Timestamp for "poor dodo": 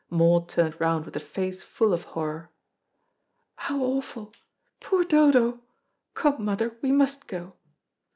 4.79-5.61